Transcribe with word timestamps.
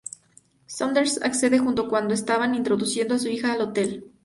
Saunders 0.65 1.19
accede 1.21 1.59
justo 1.59 1.87
cuando 1.87 2.15
estaban 2.15 2.55
introduciendo 2.55 3.13
a 3.13 3.19
su 3.19 3.27
hija 3.27 3.53
al 3.53 3.61
hotel. 3.61 4.11